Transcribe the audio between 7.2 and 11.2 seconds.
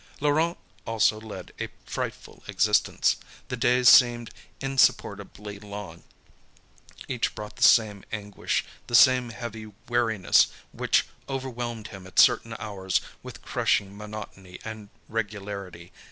brought the same anguish, the same heavy weariness which